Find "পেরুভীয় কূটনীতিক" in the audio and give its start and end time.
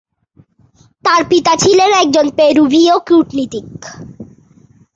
2.37-3.69